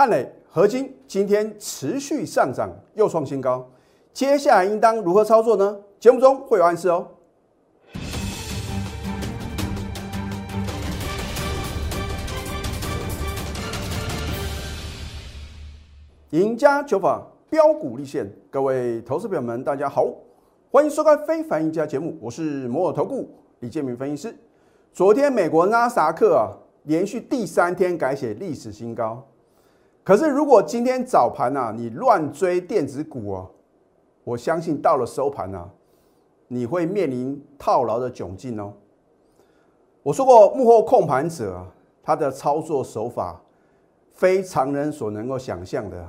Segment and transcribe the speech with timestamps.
[0.00, 3.68] 汉磊合金今天持续上涨，又创新高，
[4.14, 5.78] 接下来应当如何操作呢？
[5.98, 7.06] 节目中会有暗示哦。
[16.30, 20.06] 赢家九法标股立现，各位投资朋友们，大家好，
[20.70, 23.28] 欢迎收看《非凡赢家》节目，我是摩尔投顾
[23.58, 24.34] 李建明分析师。
[24.94, 29.22] 昨天美国纳斯达克啊，连续第三天改写历史新高。
[30.02, 33.50] 可是如果今天早盘啊，你乱追电子股哦，
[34.24, 35.68] 我相信到了收盘啊，
[36.48, 38.72] 你会面临套牢的窘境哦。
[40.02, 41.66] 我说过，幕后控盘者啊，
[42.02, 43.40] 他的操作手法
[44.14, 46.04] 非常人所能够想象的。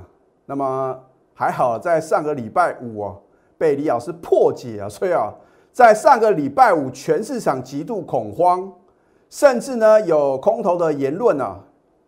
[0.46, 0.98] 那么
[1.34, 3.14] 还好，在上个礼拜五啊，
[3.58, 5.32] 被李老师破解啊，所以啊，
[5.70, 8.72] 在上个礼拜五，全市场极度恐慌，
[9.28, 11.60] 甚至呢有空头的言论啊，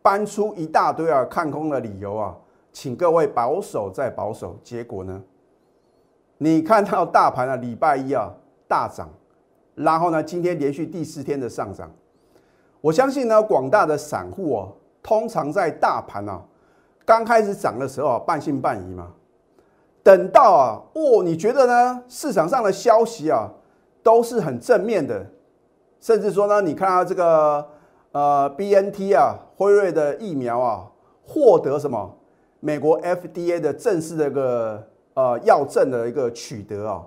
[0.04, 2.36] 搬出一大堆啊看空的理由啊，
[2.74, 4.54] 请各位保守再保守。
[4.62, 5.22] 结果呢，
[6.36, 8.30] 你看到大盘啊，礼拜一啊
[8.68, 9.08] 大涨，
[9.74, 11.90] 然后呢，今天连续第四天的上涨，
[12.82, 16.42] 我相信呢，广大的散户哦，通常在大盘啊。
[17.06, 19.10] 刚开始涨的时候半信半疑嘛，
[20.02, 22.04] 等到啊，哦，你觉得呢？
[22.08, 23.50] 市场上的消息啊，
[24.02, 25.26] 都是很正面的，
[25.98, 27.66] 甚至说呢，你看到这个
[28.14, 30.88] 呃，B N T 啊，辉瑞的疫苗啊，
[31.24, 32.16] 获得什么？
[32.60, 37.04] 美国 F D A 的正式的一个呃药证的一个取得啊，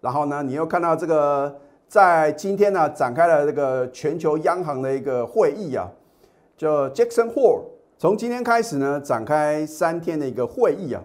[0.00, 1.54] 然后呢，你又看到这个
[1.86, 5.88] 在今天呢展开了这个全球央行的一个会议啊，
[6.56, 7.62] 叫 Jackson Hole。
[7.96, 11.00] 从今天开始呢，展开三天的一个会议啊，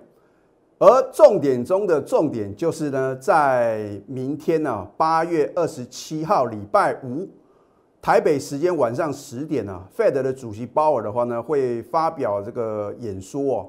[0.79, 7.29] 而重点中的重点就是呢，在明天呢，八月二十七号礼拜五，
[8.07, 13.67] 台北时间晚上十点呢，Fed 的主席鲍尔的话呢，会发表这个演说哦。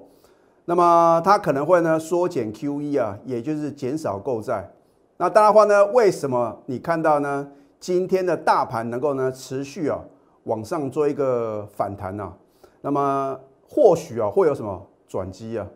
[0.65, 4.71] 那么他可能会呢缩减 QE 啊，也就是减少购债。
[5.17, 7.51] 那当然话呢，为什么你看到呢？
[7.81, 9.99] 今天的大盘能够呢持续啊
[10.45, 12.33] 往上做一个反弹呢？
[12.81, 13.37] 那么
[13.69, 15.67] 或许啊会有什么转机啊？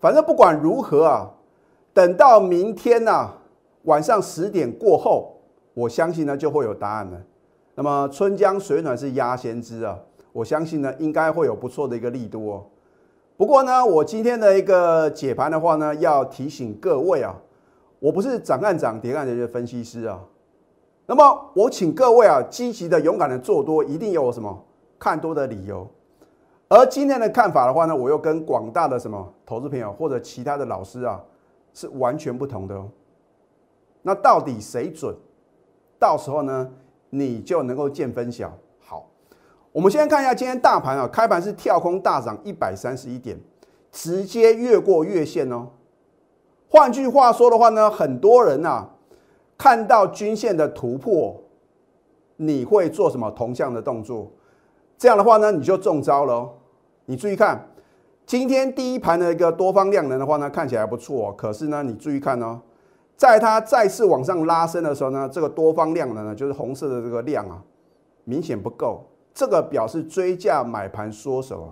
[0.00, 1.30] 反正不管如何啊，
[1.94, 3.30] 等到明天呢
[3.84, 5.40] 晚上十点过后，
[5.72, 7.18] 我相信呢就会有答案了。
[7.76, 9.98] 那么春江水暖是鸭先知啊，
[10.32, 12.64] 我相信呢应该会有不错的一个力度哦。
[13.36, 17.36] 不过呢，我今天的一个解盘的话呢，要提醒各位啊，
[17.98, 20.18] 我不是涨看涨跌看的分析师啊。
[21.04, 24.64] 那么我请各位啊积极的勇敢的做多，一定有什么
[24.98, 25.86] 看多的理由。
[26.68, 31.22] 而今天的看法的话呢，我又跟广大的什么投资朋友或者其他的老师啊，
[31.74, 32.88] 是完全不同的哦。
[34.00, 35.14] 那到底谁准？
[35.98, 36.70] 到时候呢，
[37.18, 38.52] 你就能够见分晓。
[38.78, 39.08] 好，
[39.72, 43.38] 我们先看一下今天大盘啊，开盘是跳空大涨一百三十一点，
[43.90, 45.68] 直接越过月线哦。
[46.68, 48.88] 换句话说的话呢，很多人呐
[49.56, 51.40] 看到均线的突破，
[52.36, 54.30] 你会做什么同向的动作？
[54.98, 56.52] 这样的话呢，你就中招了。
[57.06, 57.66] 你注意看，
[58.26, 61.32] 今天第一盘的一个多方量能的话呢，看起来不错。
[61.32, 62.60] 可是呢，你注意看哦，
[63.16, 67.62] 在它再次往上拉升的时候呢，这个多方量能呢，就是红色的这个量啊，
[68.24, 69.04] 明显不够。
[69.32, 71.70] 这个表示追价买盘缩手啊。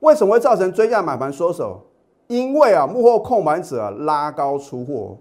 [0.00, 1.80] 为什么会造成追价买盘缩手？
[2.26, 5.16] 因为啊，幕后控盘者啊拉高出货。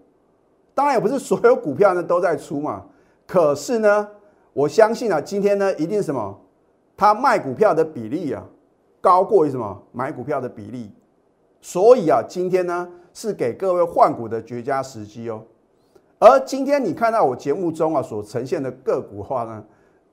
[0.75, 2.83] 当然也不是所有股票呢都在出嘛。
[3.25, 4.07] 可是呢，
[4.53, 6.39] 我相信啊，今天呢一定什么？
[6.95, 8.43] 他卖股票的比例啊，
[8.99, 10.91] 高过于什么买股票的比例，
[11.67, 15.43] 所以啊，今天呢是给各位换股的绝佳时机哦。
[16.17, 19.61] 而今天你看到我节目中啊所呈现的个股话呢，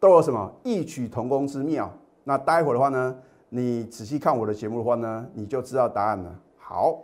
[0.01, 1.89] 都有什么异曲同工之妙？
[2.25, 3.17] 那待会儿的话呢，
[3.51, 6.37] 你仔细看我的节目的话呢，你就知道答案了。
[6.57, 6.99] 好，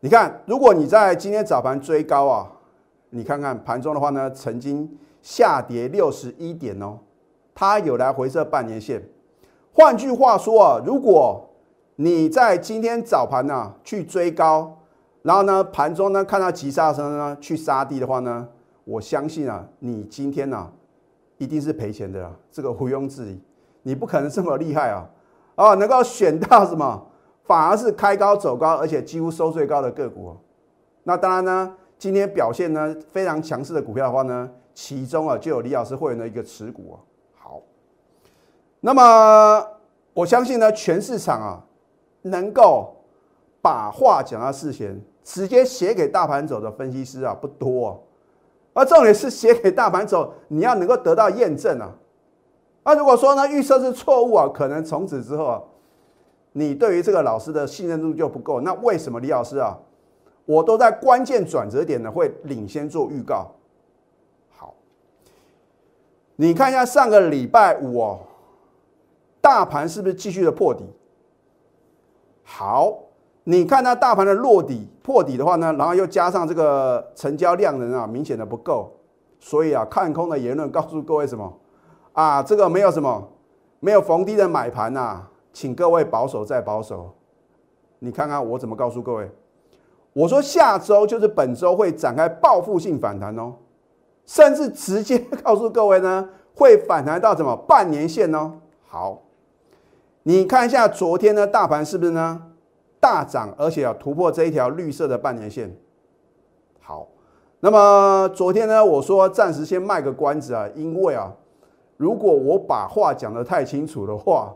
[0.00, 2.50] 你看，如果你在今天早盘追高啊，
[3.10, 4.90] 你看看盘中的话呢，曾经
[5.22, 6.98] 下跌六十一点哦。
[7.54, 9.00] 它有来回撤半年线，
[9.72, 11.47] 换句话说啊，如果
[12.00, 14.78] 你在今天早盘呢去追高，
[15.22, 18.46] 然后呢盘中呢看到急刹车呢去杀低的话呢，
[18.84, 20.70] 我相信啊，你今天呢
[21.38, 23.40] 一定是赔钱的，这个毋庸置疑，
[23.82, 25.10] 你不可能这么厉害啊，
[25.56, 27.04] 啊能够选到什么，
[27.42, 30.36] 反而是开高走高，而且几乎收最高的个股。
[31.02, 36.96] 那当然呢，今天表现呢非常强势的股票的话呢，其中啊就有李老师会员的一个持股啊。
[37.36, 37.60] 好
[38.78, 39.66] 那么
[40.14, 41.64] 我相信呢，全市场啊，
[42.22, 42.96] 能够
[43.60, 47.96] 把话讲到事前，直接写给大盘走的分析师啊不多啊，
[48.74, 51.94] 而重点是写给大盘走，你要能够得到验证啊。
[52.84, 55.62] 那如果说呢预测是错误啊，可能从此之后啊，
[56.52, 58.60] 你对于这个老师的信任度就不够。
[58.60, 59.78] 那为什么李老师啊，
[60.46, 63.50] 我都在关键转折点呢会领先做预告？
[64.56, 64.74] 好，
[66.36, 68.20] 你看一下上个礼拜五哦，
[69.40, 70.84] 大盘是不是继续的破底？
[72.50, 72.98] 好，
[73.44, 78.90] 你看它大盘的落底破底的话呢，然后又加上这个成交量能啊明显的不够，
[79.38, 81.52] 所以啊看空的言论告诉各位什么？
[82.14, 83.28] 啊，这个没有什么，
[83.80, 85.22] 没有逢低的买盘呐，
[85.52, 87.14] 请各位保守再保守。
[87.98, 89.30] 你看看我怎么告诉各位？
[90.14, 93.52] 我说下周就是本周会展开报复性反弹哦，
[94.24, 98.54] 甚至直接告诉各位呢，会反弹到什么半年线哦。
[98.86, 99.22] 好，
[100.28, 102.42] 你看一下昨天呢，大盘是不是呢
[103.00, 105.74] 大涨，而且要突破这一条绿色的半年线。
[106.80, 107.08] 好，
[107.60, 111.32] 那么昨天呢，我说暂时先卖个关子啊，因为啊。
[111.96, 114.54] 如果我把话讲得太清楚的话，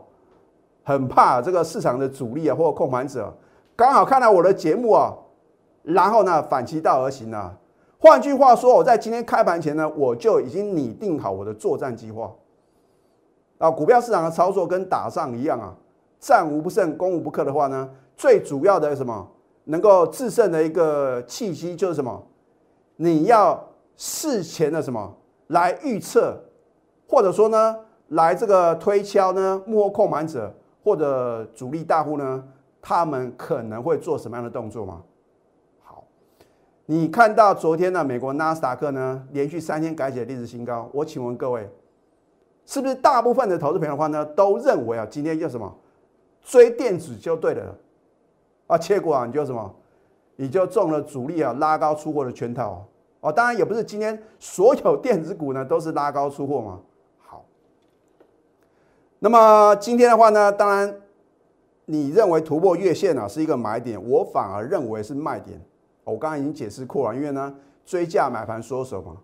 [0.83, 3.35] 很怕这个市场的主力啊或控盘者
[3.75, 5.11] 刚好看到我的节目啊，
[5.81, 7.51] 然后呢反其道而行啊。
[7.97, 12.31] 换句话说，我在今天开盘前呢，我就已经拟定好我的作战计划。
[13.63, 15.73] 啊，股票市场的操作跟打仗一样啊，
[16.19, 19.25] 战无不胜，攻无不克的话呢，最主要的什么
[19.63, 22.21] 能够制胜的一个契机就是什么？
[22.97, 23.63] 你要
[23.95, 25.15] 事前的什么
[25.47, 26.37] 来预测。
[27.07, 27.77] 或者说呢，
[28.07, 30.51] 来这个推敲呢，幕后控盘者
[30.83, 32.43] 或者主力大户呢，
[32.81, 35.03] 他们可能会做什么样的动作吗？
[35.83, 36.03] 好，
[36.87, 41.69] 你看到昨天呢，美国纳斯达克呢连续三天改写历史新高，我请问各位，
[42.65, 45.73] 是不是大部分的投资朋友的话呢，都认为啊，今天叫什么
[46.41, 47.75] 追电子就对了
[48.67, 48.77] 啊？
[48.77, 49.73] 结果啊，你就什么，
[50.35, 52.87] 你就中了主力啊拉高出货的圈套
[53.19, 53.31] 哦。
[53.31, 56.79] 当然也不是今天所有电子股呢都是拉高出货嘛。
[57.19, 57.45] 好
[59.19, 61.01] 那么今天的话呢，当然
[61.85, 65.61] 你认为突破月线啊是一个买点，我反而认为是卖点。
[66.05, 67.53] 我刚刚已经解释过了，因为呢
[67.85, 69.17] 追价买盘缩手嘛，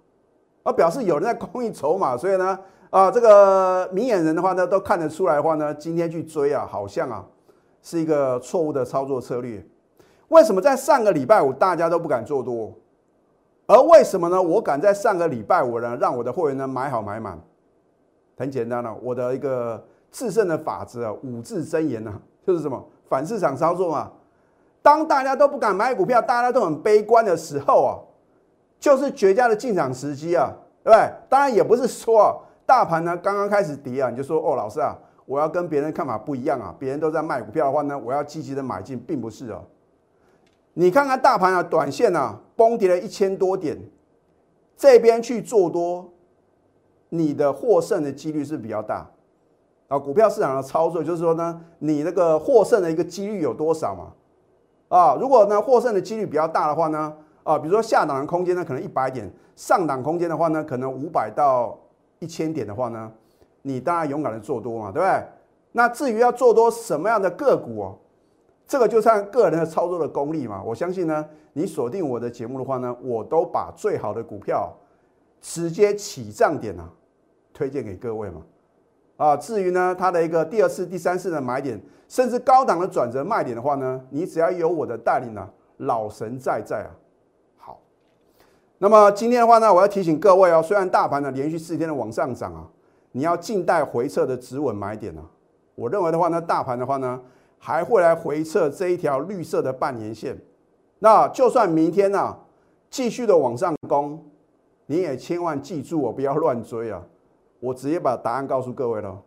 [0.63, 2.59] 而表示有人在供应筹码，所以呢
[2.89, 7.25] 啊这个明眼人的话呢都看得出来的话呢，今天去追啊好像啊
[7.81, 9.63] 是一个错误的操作策略。
[10.29, 12.73] 为什么在上个礼拜五大家都不敢做多，
[13.67, 14.41] 而为什么呢？
[14.41, 17.39] 我敢在上个礼拜五呢让我的会员呢买好买满。
[18.37, 22.13] 很简单了，我的一个制胜的法则啊，五字真言呢，
[22.45, 24.11] 就是什么反市场操作嘛。
[24.81, 27.91] 当大家都不敢买股票，大家都很悲观的时候啊，
[28.79, 30.53] 就是绝佳的进场时机啊，
[30.83, 31.11] 对不对？
[31.27, 34.95] 当然也不是说大盘呢刚刚开始跌啊，你就说哦，老师啊，
[35.25, 39.63] 我要跟别人看法不一样啊，别人都在卖股票的话呢，我要积极的买进，并不是哦。
[40.75, 43.75] 你看看大盘啊，短线啊崩跌了一千多点，
[44.77, 46.13] 这边去做多。
[47.09, 49.09] 你的获胜的几率是比较大
[49.87, 54.13] 啊，股票市场的操作就是说呢，你那个获胜的一个几率有多少嘛？
[54.95, 57.11] 啊，如果呢获胜的几率比较大的话呢，
[57.41, 61.75] 啊，比如说下档的空间呢可能一百点，上档空间的话呢可能五百到
[62.19, 63.11] 一千点的话呢，
[63.61, 65.23] 你当然勇敢的做多嘛，对不对？
[65.71, 67.97] 那至于要做多什么样的个股哦，
[68.67, 70.61] 这个就看个人的操作的功力嘛。
[70.63, 74.73] 我相信呢，你锁定我的节目的话呢，我都把最好的股票
[75.41, 76.89] 直接起涨点啊。
[77.51, 78.41] 推荐给各位嘛，
[79.17, 81.77] 啊，至于呢，它的一个第二次、第三次的买点，
[82.07, 86.91] 甚至高档的转折卖点的话呢，你只要有我的带领呢，老神在在啊。
[88.81, 92.65] 那么今天的话呢，我要提醒各位哦，虽然大盘呢连续四天的往上涨啊，
[93.11, 95.21] 你要静待回撤的止稳买点啊。
[95.75, 97.21] 我认为的话呢，大盘的话呢，
[97.57, 100.37] 还会来回撤这一条绿色的半年线。
[100.99, 102.37] 那就算明天呢
[102.89, 104.23] 继续的往上攻，
[104.85, 107.03] 你也千万记住我，不要乱追啊。
[107.59, 109.21] 我直接把答案告诉各位了。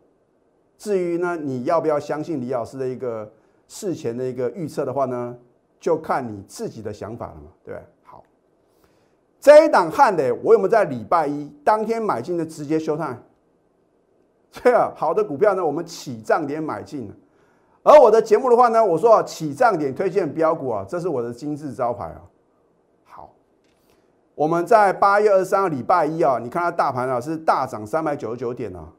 [0.78, 3.30] 至于呢，你要不要相信李老师的一个
[3.68, 5.36] 事前的一个预测的话呢，
[5.78, 7.86] 就看你自己的想法了嘛，对不对？
[8.01, 8.01] 好，
[9.42, 13.20] 这一档汉的，我有没有在礼拜一当天买进的直接休探？
[14.52, 17.12] 这样好的股票呢，我们起涨点买进。
[17.82, 22.22] 而我的节目的话呢，我说，起涨点推荐标股啊，这是我的金字招牌啊。
[23.04, 23.34] 好
[24.36, 28.92] 我们在八月二十三号礼拜一啊，你看它大盘啊是大涨三百九十九点啊。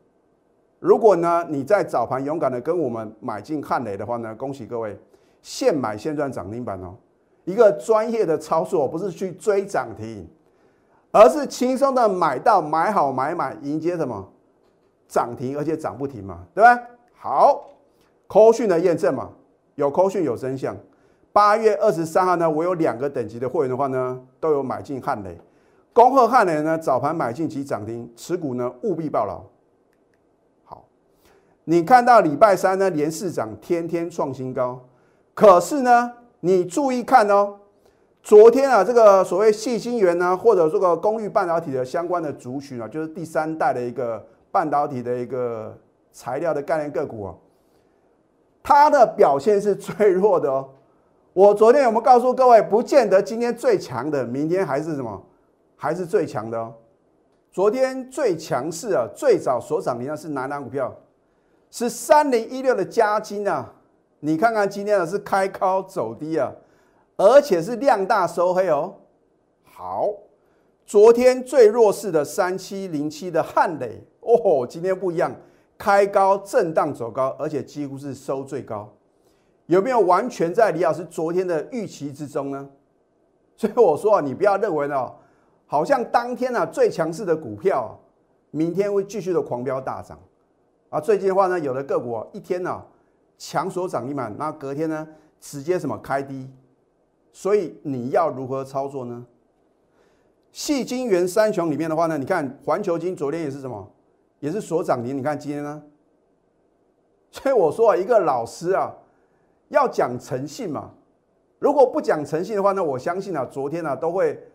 [0.79, 4.99] 如果呢你在早盘勇敢的跟我们买进汉雷的话呢，恭喜各位，
[5.41, 6.95] 现买现赚涨停板哦。
[7.45, 10.27] 一个专业的操作不是去追涨停，
[11.11, 14.29] 而是轻松的买到买好买满，迎接什么
[15.07, 16.79] 涨停，而且涨不停嘛，对吧？
[17.13, 17.65] 好，
[18.27, 19.29] 扣讯的验证嘛，
[19.75, 20.75] 有扣讯有真相。
[21.31, 25.37] 八月二十三号呢，我有两个等级的会员的话呢，都有买进汉雷，
[25.91, 29.41] 恭贺汉雷呢早盘买进及涨停，持股呢务必报牢。
[30.63, 30.85] 好，
[31.63, 34.79] 你看到礼拜三呢，连市涨，天天创新高。
[35.33, 36.13] 可是呢，
[36.45, 37.57] 你注意看哦，
[38.21, 44.21] 昨天啊，这个所谓细晶圆呢，或者这个功率半导体的相关的族群啊，就是第三代的一个
[44.51, 45.73] 半导体的一个
[46.11, 47.35] 材料的概念个股啊，
[48.61, 50.69] 它的表现是最弱的哦。
[51.31, 55.25] 我昨天有没有告诉各位，不见得今天最强的，明天还是什么，
[55.77, 56.73] 还是最强的哦。
[57.53, 60.93] 昨天最强势啊，最早所涨停的是哪档股票？
[61.71, 63.73] 是三零一六的加金啊！
[64.25, 66.49] 你看看今天的是开高走低啊，
[67.17, 68.95] 而且是量大收黑哦。
[69.65, 70.09] 好，
[70.85, 75.35] 昨天最弱势的三七零七的汉磊哦，今天不一样，
[75.77, 78.89] 开高震荡走高，而且几乎是收最高，
[79.65, 82.69] 有没有完全在李老师昨天的预期之中呢？
[83.57, 85.11] 所以我说啊，你不要认为呢。
[85.65, 87.99] 好像当天呢最强势的股票，
[88.51, 90.17] 明天会继续的狂飙大涨
[90.89, 91.01] 啊！
[91.01, 92.81] 最近的话呢，有的个股一天呢
[93.37, 95.07] 强所涨一满，那隔天呢
[95.39, 96.49] 直接什么开低，
[97.31, 99.25] 所以你要如何操作呢？
[100.51, 103.91] 细金元三雄里面的话呢，你看环球金昨天也是什么，
[104.39, 105.17] 也是所涨停。
[105.17, 105.83] 你看今天呢，
[107.31, 108.93] 所以我说啊，一个老师啊
[109.69, 110.91] 要讲诚信嘛，
[111.59, 114.47] 如果不讲诚信的话呢，我相信啊，昨天呢都会。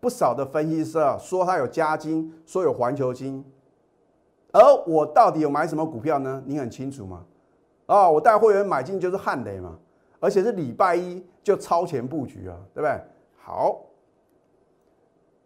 [0.00, 3.42] 不少的分析师啊说他有加金，说有环球金，
[4.52, 6.42] 而我到底有买什么股票呢？
[6.44, 7.24] 你很清楚吗？
[7.86, 9.78] 啊，我带会员买进就是汉雷嘛，
[10.20, 13.00] 而且是礼拜一就超前布局啊，对不对？
[13.36, 13.80] 好，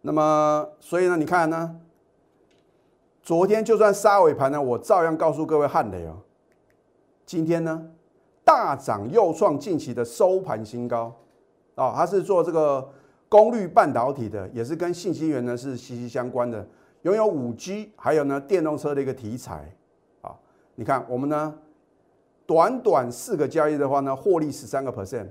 [0.01, 1.79] 那么所以呢，你看呢，
[3.21, 6.17] 昨天就算杀尾盘呢，我照样告诉各位汉雷哦，
[7.25, 7.89] 今天呢
[8.43, 11.15] 大涨又创近期的收盘新高
[11.75, 12.89] 啊，它是做这个。
[13.31, 16.67] 功率半导体的也是跟信息源呢是息息相关的，
[17.03, 19.71] 拥有五 G，还有呢电动车的一个题材
[20.23, 20.35] 啊。
[20.73, 21.55] 你看我们呢，
[22.49, 25.27] 短短四个交易的话呢，获利十三个 percent。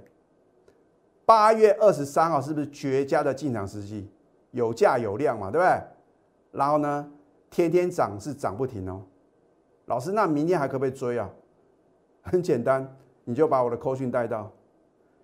[1.27, 4.09] 八月二十三号是不是绝佳的进场时机？
[4.53, 5.83] 有价有量嘛，对不对？
[6.53, 7.11] 然后呢，
[7.51, 9.03] 天天涨是涨不停哦。
[9.87, 11.29] 老师，那明天还可不可以追啊？
[12.23, 12.89] 很简单，
[13.25, 14.49] 你就把我的扣讯带到。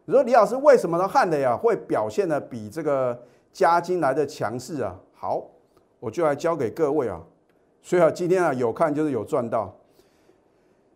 [0.04, 1.06] 你说李老师为什么呢？
[1.06, 3.16] 汉雷啊会表现的比这个
[3.52, 4.98] 嘉金来的强势啊？
[5.12, 5.46] 好，
[6.00, 7.22] 我就来教给各位啊。
[7.82, 9.72] 所以啊，今天啊有看就是有赚到。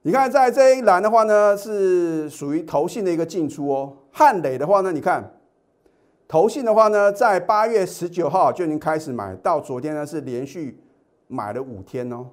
[0.02, 3.92] 你看在这一栏的话呢，是属于投信的一个进出哦。
[4.12, 5.38] 汉磊的话呢，你看
[6.28, 10.80] 投信的话呢，在八月十九号就已经开始买，到昨天呢是连续
[11.26, 12.26] 买了五天哦。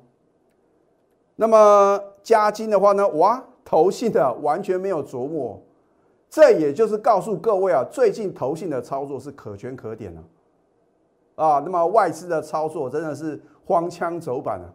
[1.36, 5.62] 那么嘉金的话呢，哇，投信的完全没有琢磨。
[6.29, 10.22] 这也就是告诉各位啊，最近投信的操作是可圈可点的
[11.43, 11.62] 啊。
[11.65, 14.67] 那么外资的操作真的是荒腔走板啊。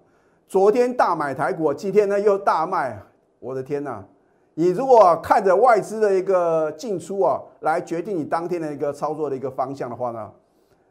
[0.50, 3.00] 昨天大买台股，今天呢又大卖，
[3.38, 4.02] 我的天呐！
[4.54, 10.28] 你如果看着外资的一个进出啊，来决定你当天的一个操作的一个方向的话呢，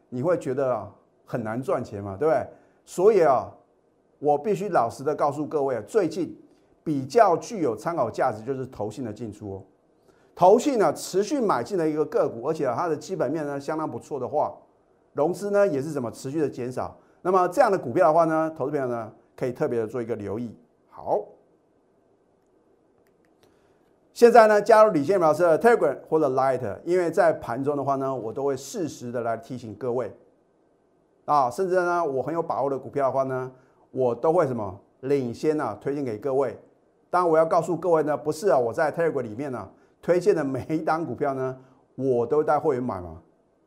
[0.08, 0.90] 你会觉得啊
[1.26, 2.42] 很难赚钱嘛，对不对？
[2.86, 3.52] 所以啊，
[4.18, 6.34] 我必须老实的告诉各位啊，最近
[6.82, 9.62] 比较具有参考价值就是投信的进出哦。
[10.34, 14.54] 投信呢持续买进了一个个股，而且它的基本面呢相当不错的话，
[15.12, 16.96] 融资呢也是怎么持续的减少。
[17.20, 20.54] 那么这样的股票的话呢，投资朋友呢可以特别的做一个留意。
[20.90, 21.24] 好，
[24.12, 30.14] 现在呢加入李建老师的 Telegram 或者 Light，因为在盘中的话呢，我都会适时的来提醒各位
[31.24, 33.50] 啊，甚至呢我很有把握的股票的话呢，
[33.90, 36.58] 我都会什么领先啊推荐给各位。
[37.08, 39.66] 当然我要告诉各位呢，不是啊我在 Telegram 里面呢。
[40.02, 41.54] 推荐的每一单股票呢，
[41.94, 43.20] 我都带会员买嘛，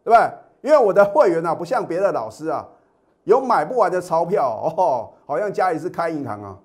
[0.04, 0.32] 对不对？
[0.62, 2.68] 因为我的会员呢，不像别的老师啊，
[3.26, 6.58] 有买不完的钞票哦，好像家里是开银行啊。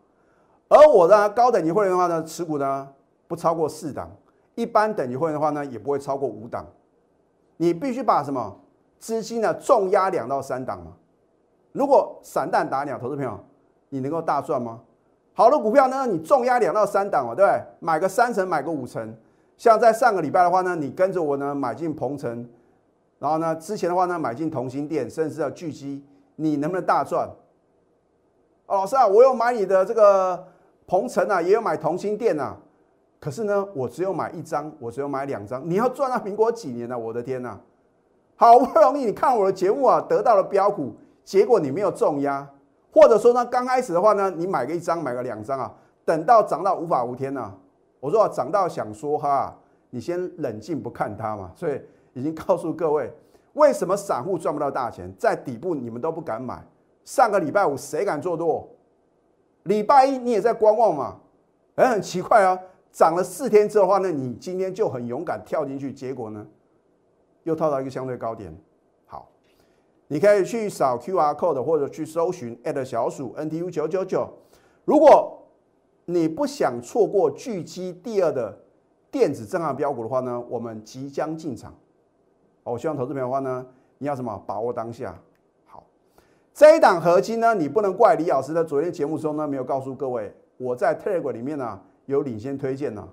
[0.68, 2.88] 而我的高等级会员的话呢，持股呢
[3.26, 4.10] 不超过四档，
[4.54, 6.66] 一般等级会员的话呢，也不会超过五档。
[7.56, 8.60] 你必须把什么
[8.98, 10.92] 资金呢重压两到三档嘛。
[11.72, 13.38] 如果散弹打鸟，投资朋友，
[13.88, 14.80] 你能够大赚吗？
[15.32, 17.62] 好的股票呢，你重压两到三档嘛，对不对？
[17.80, 19.16] 买个三成，买个五成。
[19.56, 22.48] 像在上个礼拜的话呢，你跟着我呢买进鹏程，
[23.18, 26.04] 然后呢之前的话呢买进同心店，甚至要巨基，
[26.36, 27.28] 你能不能大赚？
[28.68, 30.46] 哦，老师啊，我有买你的这个
[30.86, 32.54] 鹏程啊，也有买同心店啊，
[33.18, 36.96] 可是呢，我只有买一张，我只有买两张，你要赚到苹果几年呢？
[36.96, 37.58] 我的天呐！
[38.36, 40.94] 好不容易你看我的节目啊，得到了标股，
[41.24, 42.46] 结果你没有重压，
[42.92, 47.50] 或者说呢，刚开始的话呢，你买个一张，买个两张啊，等到涨到无法无天呢？
[48.00, 49.56] 我说涨到想说哈，
[49.88, 51.80] 你先冷静不看它嘛，所以
[52.12, 53.10] 已经告诉各位，
[53.54, 56.62] 为什么散户赚不到大钱，在底部你们都不敢买。
[57.08, 58.68] 上个礼拜五谁敢做多？
[59.62, 61.18] 礼拜一你也在观望嘛？
[61.76, 62.60] 哎，很奇怪啊，
[62.92, 66.46] 涨了四天之后的话呢，你今天就很勇敢跳进去，结果呢，
[67.44, 68.54] 又套到一个相对高点。
[69.06, 69.26] 好，
[70.08, 74.28] 你可以去扫 Q R code 或者去搜寻小鼠 N T U 九九九。
[74.84, 75.48] 如果
[76.04, 78.54] 你不想错过聚集第二的
[79.10, 81.74] 电子震撼标股的话呢，我们即将进场。
[82.64, 85.18] 我希望投资朋友的话呢，你要什么把握当下。
[86.58, 93.08] 这一档合金呢，你不能怪李老师在昨天节目中呢没有告诉各位，我在 Telegram 里面呢有领先推荐呢。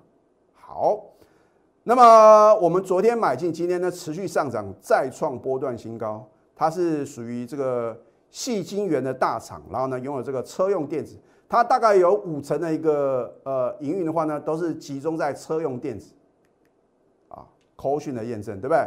[0.52, 1.00] 好，
[1.84, 6.28] 那么我们昨天买进，今天呢持续上涨，再创波段新高。
[6.56, 7.96] 它是属于这个
[8.32, 11.16] 细晶圆的大厂，然后呢拥有这个车用电子。
[11.48, 16.12] 它大概有五成的一个呃营运的话呢，都是集中在车用电子，
[17.28, 17.46] 啊
[17.80, 18.84] c o 的验证对不对？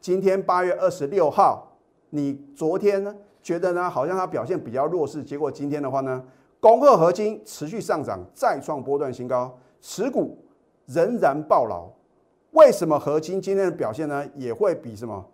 [0.00, 1.76] 今天八月二十六号，
[2.08, 3.14] 你昨天呢
[3.48, 6.22] 觉得呢好像它表现比较弱势，结果今天的话呢，
[6.60, 10.36] 恭贺合金持续上涨，再创波段新高，持股
[10.84, 11.88] 仍然爆牢。
[12.50, 15.24] 为什么合金今天的表现呢也会比什么，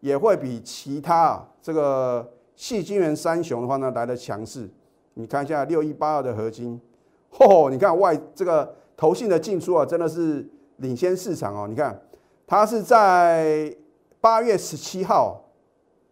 [0.00, 4.68] 也会比其他啊这个细晶圆三雄的话呢来的强势？
[5.14, 6.80] 你看一下六一八二的合金，
[7.30, 7.70] 嚯！
[7.70, 10.44] 你看外这个投信的进出啊，真的是
[10.78, 11.68] 领先市场哦。
[11.68, 12.02] 你看
[12.44, 13.72] 它是在
[14.20, 15.44] 八月十七号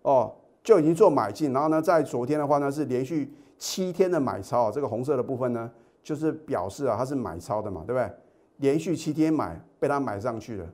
[0.02, 5.70] 哦就已经做买进，然后呢，在昨天的话呢是连续七天的买超，这个红色的部分呢
[6.02, 8.10] 就是表示啊它是买超的嘛，对不对？
[8.58, 10.66] 连续七天买被它买上去了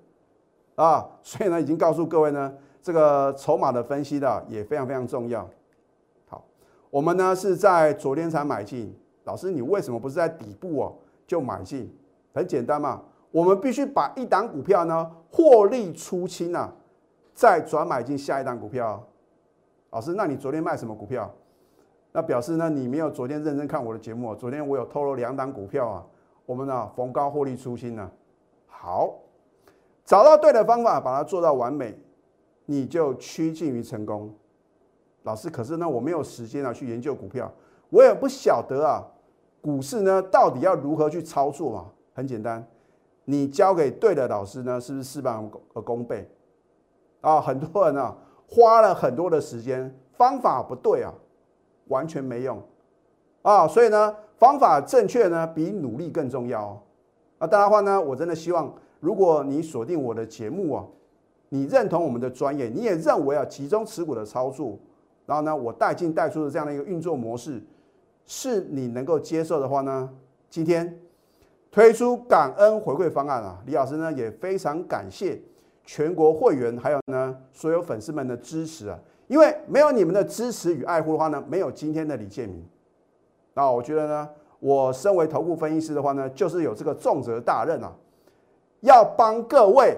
[0.75, 2.53] 啊， 所以呢已经告诉各位呢，
[2.83, 5.49] 这个筹码的分析的也非常非常重要。
[6.29, 6.45] 好
[6.91, 8.93] 我们呢是在昨天才买进，
[9.25, 10.95] 老师，你为什么不是在底部哦
[11.27, 11.89] 就买进？
[12.35, 16.73] 很简单嘛，我们必须把一档股票呢获利出清啊，
[17.35, 19.03] 再转买进下一档股票。
[19.97, 21.35] 老师，那你昨天卖什么股票？
[22.13, 24.35] 那表示呢你没有昨天认真看我的节目。
[24.35, 26.07] 昨天我有透露两档股票啊，
[26.45, 28.11] 我们呢逢高获利出清呢。
[28.67, 29.15] 好，
[30.05, 31.99] 找到对的方法，把它做到完美，
[32.67, 34.35] 你就趋近于成功。
[35.23, 37.51] 老师，可是呢，我没有时间啊去研究股票，
[37.89, 39.03] 我也不晓得啊，
[39.63, 41.87] 股市呢到底要如何去操作嘛？
[42.13, 42.63] 很简单，
[43.25, 46.29] 你交给对的老师呢，是不是事半而功倍？
[47.23, 48.15] 啊，很多人啊
[48.49, 51.13] 花了很多的时间，方法不对啊，
[51.89, 52.63] 完全没用
[53.43, 53.67] 啊。
[53.67, 56.83] 所以呢，方法正确呢，比努力更重要。
[57.39, 60.87] 啊，当然话呢，我真的希望，如果你锁定我的节目啊，
[61.51, 64.79] 你认同我们的专业，你也认为啊，集中持股的操作。
[65.27, 67.61] 然后呢，我带进带出的这样的一个运作模式，
[68.27, 70.09] 是你能够接受的话呢，
[70.49, 70.99] 今天
[71.71, 75.43] 推出感恩回馈方案啊，李老师呢也非常感谢
[75.87, 82.63] 全国会员还有呢所有粉丝们的支持啊，因为没有你们的支持与爱护的话呢，没有今天的李建明。
[83.55, 87.93] 那我觉得呢，我身为头部分析师的话呢，就是有这个重责大任啊，
[88.81, 89.97] 要帮各位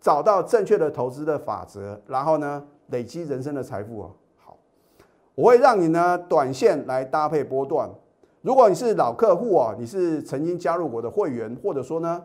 [0.00, 4.10] 找到正确的投资的法则，然后呢，累积人生的财富啊。
[4.38, 4.56] 好
[5.34, 7.90] 我会让你呢短线来搭配波段。
[8.42, 12.22] 如果你是老客户啊，你是曾经加入我的会员，或者说呢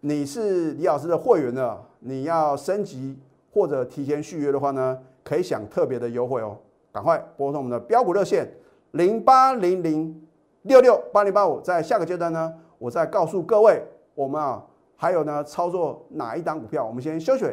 [0.00, 3.18] 你是李老师的会员呢，你要升级
[3.52, 6.56] 或者提前续约的话呢，可以享特别的优惠哦。
[6.92, 8.50] 赶快拨通我们的标股热线
[8.92, 10.26] 零八零零
[10.62, 11.60] 六六八零八五。
[11.60, 13.82] 在下个阶段呢，我再告诉各位，
[14.14, 14.64] 我们啊
[14.96, 16.84] 还有呢操作哪一档股票。
[16.84, 17.44] 我们先休息，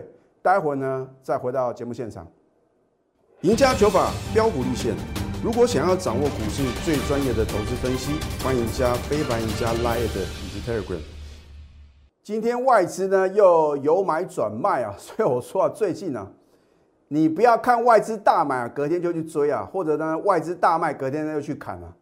[0.42, 2.26] 待会儿呢再回到节目现场。
[3.42, 4.96] 赢家九法标股立线。
[5.44, 11.15] 如果想要掌握股市最专业的投资分析，欢迎加非凡、赢家 Line 以及 Telegram。
[12.26, 16.28] 今天外资呢又由买转卖啊， 所以我说啊，最近呢，
[17.10, 21.94] 你不要看外资大买啊，隔天就去追啊，或者呢外资大卖，隔天呢又去砍啊，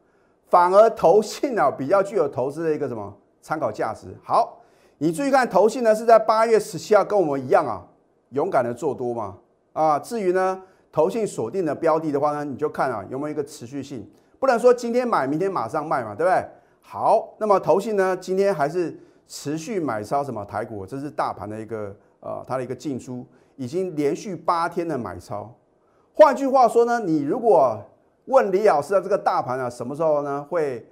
[0.48, 4.08] 反而投信啊比较具有投资的一个什么参考价值。
[4.24, 4.62] 好，
[4.98, 7.86] 你注意看投信呢是在八月十七号跟我们一样啊，
[8.30, 9.36] 勇敢的做多嘛
[9.74, 10.64] 啊，至于呢。
[10.90, 14.08] 投信锁定的标的的话呢，你就看啊有没有一个持续性，
[14.40, 16.46] 不能说今天买明天马上卖嘛，对不对？
[16.82, 18.96] 好，那么投信呢今天还是
[19.28, 25.54] 持续买超什么台股，这是大盘的一个呃它的一个进出，已经连续八天的买超。
[26.14, 27.82] 换句话说呢，你如果
[28.26, 30.88] 问李老师啊，这个大盘啊什么时候呢会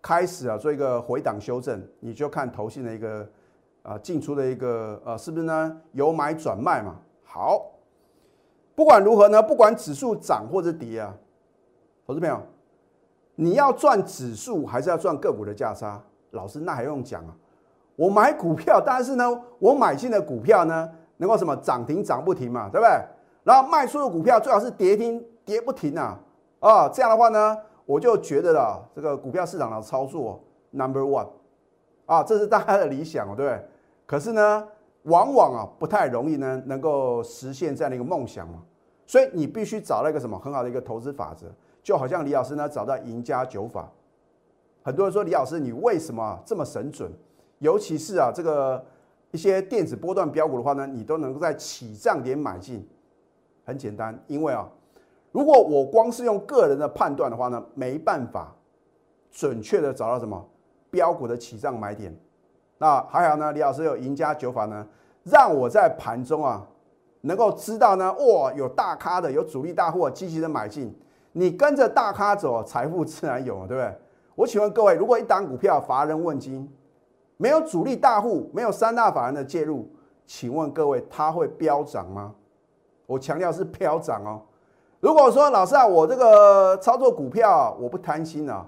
[0.00, 3.28] 开始啊做一个回档修正，你就看投信的一个
[3.82, 6.96] 啊进出的一个呃是不是呢由买转卖嘛？
[7.24, 7.68] 好。
[8.74, 11.14] 不管如何呢，不管指数涨或者跌啊，
[12.06, 12.40] 投资朋友，
[13.34, 16.02] 你要赚指数还是要赚个股的价差？
[16.30, 17.36] 老师那还用讲啊？
[17.96, 19.24] 我买股票，但是呢，
[19.58, 22.90] 我买进的股票呢，能够什么涨停涨不停嘛，对不对？
[23.44, 26.18] 然后卖出的股票最好是跌停跌不停啊，
[26.60, 31.28] 啊，这样的话呢，我就觉得啦，这个股票市场的操作 number one
[32.06, 33.64] 啊，这是大家的理想哦，对不对？
[34.06, 34.66] 可是呢，
[35.02, 38.62] 往往啊不太容易呢能够实现这样的一个梦想嘛。
[39.06, 41.46] 所以你必须找到一个什么很好的一个投资法则，
[41.82, 43.90] 就好像李老师呢找到赢家九法。
[44.82, 47.12] 很多人说李老师你为什么这么神准？
[47.62, 48.84] 尤其是啊这个
[49.30, 52.86] 一些电子波段标股的话呢，你都能够在起涨点买进。
[53.64, 54.68] 很简单，因为啊。
[55.30, 58.54] 如果我光是用个人的判断的话呢，没办法
[59.30, 60.44] 准确的找到什么
[60.90, 62.14] 标股的起涨买点。
[62.78, 64.84] 那还好呢，李老师有赢家九法呢，
[65.22, 66.66] 让我在盘中啊
[67.22, 70.92] 能够知道呢，哇，有大咖的，有主力大户积极的买进。
[71.30, 73.94] 你跟着大咖走，财富自然有，对不对？
[74.34, 76.68] 我请问各位，如果一档股票乏人问津，
[77.42, 79.90] 没有主力大户，没有三大法人的介入，
[80.24, 82.32] 请问各位，它会飙涨吗？
[83.04, 84.40] 我强调是飙涨哦。
[85.00, 88.64] 如果说老师啊，我这个操作股票我不贪心啊，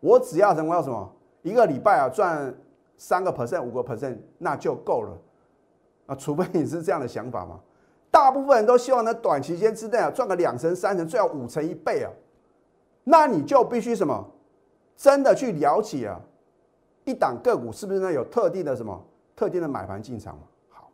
[0.00, 1.10] 我只要什么要什么，
[1.40, 2.54] 一个礼拜啊赚
[2.98, 5.16] 三个 percent 五个 percent 那就够了
[6.04, 7.58] 啊，除非你是这样的想法嘛。
[8.10, 12.12] 大部分人都希望呢短期间之内啊赚个两成三成，最好五成一倍啊，
[13.04, 14.22] 那你就必须什么，
[14.98, 16.20] 真的去了解啊，
[17.08, 19.02] 一档个股是不是呢有特定的什么
[19.34, 20.42] 特定的买盘进场嘛？
[20.68, 20.90] 好，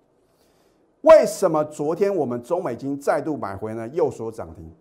[1.00, 3.88] 为什么昨天我们中美金再度买回呢？
[3.88, 4.72] 又所涨停？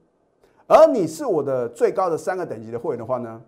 [0.68, 3.42] 而你是我的最高的三个等级的会员的话呢，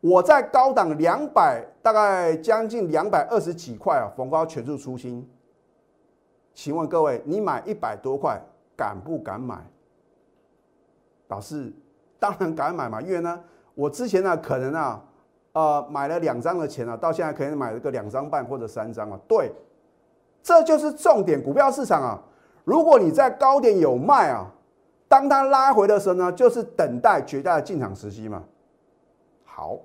[0.00, 5.24] 我在高档两百，大概将近两百二十几块啊，逢高全数出新。
[6.52, 8.42] 请问各位，你买一百多块
[8.76, 9.64] 敢不敢买？
[11.28, 11.72] 老师，
[12.18, 13.40] 当然敢买嘛，因为呢，
[13.76, 15.02] 我之前呢可能啊，
[15.52, 19.18] 呃，买了两张的钱啊，到现在可以买了个两张半或者三张啊。
[19.26, 19.52] 对，
[20.42, 22.22] 这就是重点，股票市场啊，
[22.64, 24.52] 如果你在高点有卖啊。
[25.08, 28.44] 当它拉回的时候呢，就是等待绝佳的进场时机嘛。
[29.44, 29.76] 好，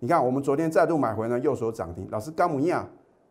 [0.00, 2.06] 你看我们昨天再度买回呢，右手涨停。
[2.10, 2.86] 老师干不一样，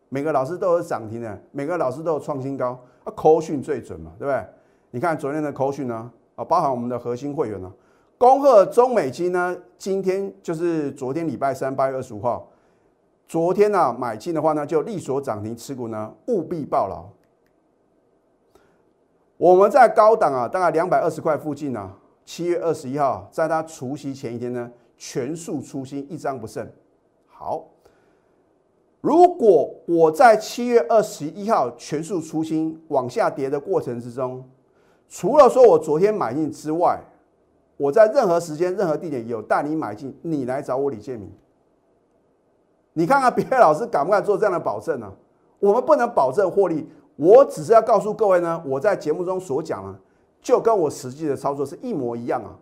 [0.08, 4.44] 每个老师都有涨停的，每个老师都有创新高，啊，口讯最准嘛，对不对？
[4.90, 7.72] 你看昨天的口讯呢，啊，包含我们的核心会员呢，
[8.18, 12.48] 恭贺中美金呢，今天就是昨天礼拜三八月二十五号，
[13.28, 17.04] 昨天呢买进的话呢，就利所涨停，持股呢务必报牢。
[19.36, 21.92] 我们在高档啊，大概两百二十块附近呢。
[22.24, 26.66] 七月二十一号，在它除夕前一天呢，全数出新，一张不剩。
[27.28, 27.66] 好，
[29.00, 34.42] 如果我在七月二十一号全数出新往下跌的过程之中，
[35.06, 36.98] 除了说我昨天买进之外，
[37.76, 41.30] 我在任何时间、任何地点有带你买进，你来找我李建明。
[42.94, 45.12] 你看看别的老师敢不敢做这样的保证呢？
[45.60, 46.88] 我们不能保证获利。
[47.16, 49.98] 我只是要告诉各位呢，我在节目中所讲啊，
[50.40, 52.56] 就跟我实际的操作是一模一样啊。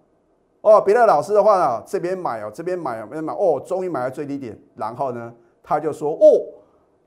[0.61, 6.41] 哦，别的老师的话呢，这边买哦，这边买哦，没买哦，终于买在最低点，然后呢，他就说哦，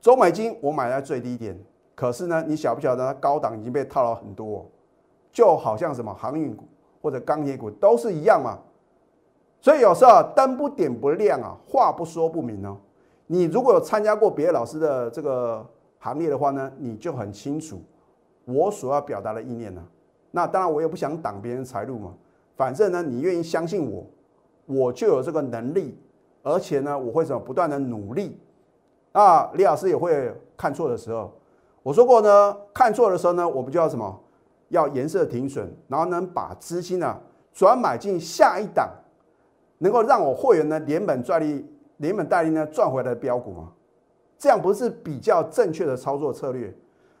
[0.00, 1.58] 中美金我买在最低点，
[1.94, 4.66] 可是呢，你晓不晓得它高档已经被套了很多，
[5.32, 6.64] 就好像什么航运股
[7.00, 8.58] 或者钢铁股都是一样嘛。
[9.60, 12.76] 所以有时候灯不点不亮啊，话不说不明哦。
[13.26, 15.66] 你如果有参加过别的老师的这个。
[16.00, 17.82] 行列的话呢，你就很清楚
[18.44, 19.84] 我所要表达的意念了。
[20.30, 22.14] 那当然，我也不想挡别人财路嘛。
[22.56, 24.06] 反正呢，你愿意相信我，
[24.66, 25.98] 我就有这个能力，
[26.44, 28.38] 而且呢，我会怎么不断的努力。
[29.10, 31.32] 啊，李老师也会看错的时候，
[31.82, 34.20] 我说过呢，看错的时候呢，我们就要什么？
[34.68, 37.18] 要颜色停损，然后能把资金呢
[37.52, 38.88] 转买进下一档，
[39.78, 41.66] 能够让我会员呢连本赚利，
[41.98, 43.72] 连本带利呢赚回来的标股吗？
[44.38, 46.72] 这样不是比较正确的操作策略，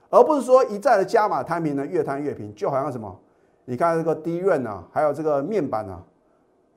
[0.08, 3.18] 而不是说一再的加码摊平呢，越摊越平，就好像什么？
[3.64, 6.02] 你看这个低润啊，还有这个面板啊，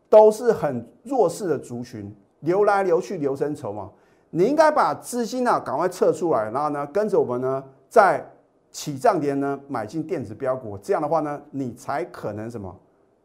[0.09, 3.89] 都是很弱势的族群，流来流去流生筹嘛。
[4.31, 8.25] 你应该把资金呢赶快撤出来，然后呢跟着我们呢在
[8.71, 12.75] 起涨点呢买进电子标股，这样的话呢你才可能什么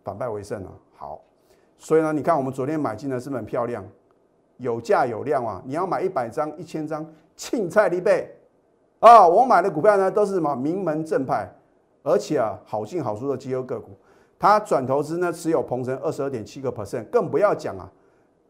[0.03, 0.73] 反败为胜啊。
[0.95, 1.23] 好，
[1.79, 3.85] 所以呢你看我们昨天买进的是很漂亮。
[4.59, 5.63] 有价有量啊！
[5.67, 7.07] 你要买一百张、一千张，
[7.37, 8.35] 青菜一倍
[9.01, 9.29] 啊！
[9.29, 11.47] 我买的股票呢，都是什么名门正派，
[12.03, 13.91] 而且啊，好进好出的绩优个股。
[14.39, 17.87] 它转投资呢，持有鹏程二十二点七个 percent，更不要讲啊，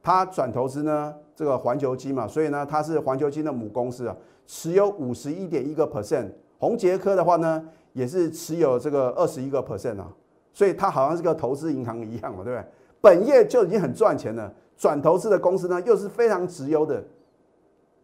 [0.00, 6.30] 它转投资呢，这个环球金嘛，所以呢，它是环球金的母公司啊，持有五十一点一个 percent。
[6.58, 10.10] 宏杰科的话呢，也是持有这个二十一个 percent 啊，
[10.52, 12.64] 所以它好像是个投资银行一样嘛，对不对？
[13.00, 14.52] 本业就已经很赚钱了。
[14.76, 17.02] 转投资的公司呢，又是非常直优的，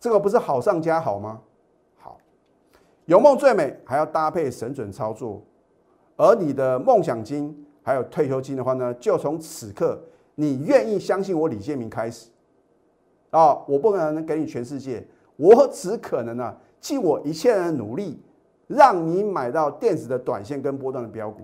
[0.01, 1.39] 这个不是好上加好吗？
[1.99, 2.17] 好，
[3.05, 5.43] 有梦最美，还要搭配神准操作，
[6.17, 10.01] 而你的梦想金还有退休金的话呢，就从此刻
[10.35, 12.31] 你愿意相信我李建明开始
[13.29, 18.19] 啊，我不可能给你全世界，我只可能呢尽我一切的努力，
[18.75, 21.43] 让你买到电子的短线跟波段的标股。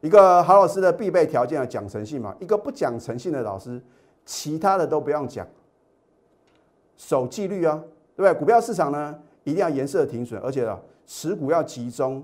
[0.00, 2.34] 一个好老师的必备条件啊，讲诚信嘛。
[2.38, 3.80] 一个不讲诚信的老师，
[4.24, 5.46] 其他的都不用讲，
[6.96, 7.82] 守纪律啊，
[8.14, 8.34] 对不对？
[8.38, 12.22] 股票市场呢，一定要颜色停损，而且啊，持股要集中，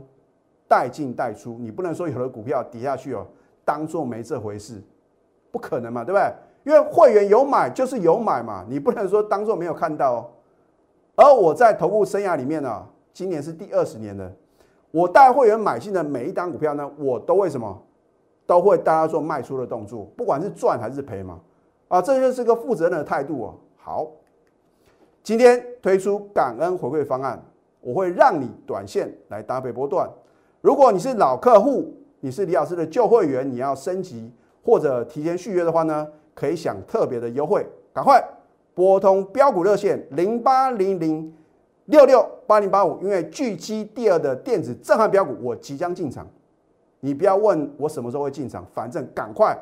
[0.69, 1.59] 带进带出。
[1.59, 3.27] 你不能说有的股票跌下去哦，
[3.65, 4.81] 当做没这回事，
[5.51, 6.33] 不可能嘛，对不对？
[6.65, 10.31] 因为会员有买就是有买嘛，你不能说当做没有看到哦。
[11.17, 14.31] 而我在投顾生涯里面呢，今年是第二十年了。
[14.91, 17.83] 我带会员买进的每一单股票呢，我都为什么
[18.45, 21.41] 都会大家做卖出的动作，不管是赚还是赔嘛，
[21.89, 23.55] 啊，这就是个负责任的态度哦。
[23.77, 24.09] 好，
[25.23, 27.41] 今天推出感恩回馈方案，
[27.81, 30.09] 我会让你短线来搭配波段。
[30.61, 34.33] 如果你是老客户，你是李老师的旧会员，你要升级
[34.65, 38.23] 或者提前续约的话呢，可以享特别的优惠，赶快
[38.75, 41.35] 拨通标股热线零八零零。
[41.87, 46.27] 六六八零八五，因为巨基第二的电子震撼标股，我即将进场。
[47.01, 49.55] 你不要问我什么时候会进场，反正赶快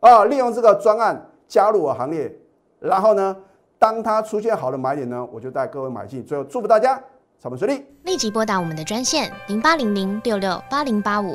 [0.00, 0.26] 啊！
[0.26, 2.30] 利用这个专案加入我行列，
[2.78, 3.34] 然后呢，
[3.78, 6.22] 当它出现好的买点呢，我就带各位买进。
[6.22, 7.02] 最后祝福大家
[7.38, 11.34] 操盘顺利，立即拨打我们的专线零八零零六六八零八五。